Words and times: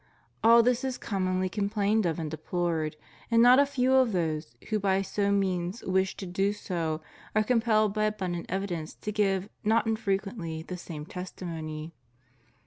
All 0.43 0.63
this 0.63 0.83
is 0.83 0.97
commonly 0.97 1.47
com 1.47 1.69
plained 1.69 2.07
of 2.07 2.17
and 2.17 2.31
deplored; 2.31 2.95
and 3.29 3.39
not 3.39 3.59
a 3.59 3.67
few 3.67 3.93
of 3.93 4.13
those 4.13 4.55
who 4.69 4.79
by 4.79 5.05
no 5.15 5.31
means 5.31 5.83
wish 5.83 6.17
to 6.17 6.25
do 6.25 6.53
so 6.53 7.01
are 7.35 7.43
compelled 7.43 7.93
by 7.93 8.05
abundant 8.05 8.47
evi 8.47 8.65
dence 8.65 8.95
to 8.95 9.11
give 9.11 9.47
not 9.63 9.85
infrequently 9.85 10.63
the 10.63 10.75
same 10.75 11.05
testimony. 11.05 11.93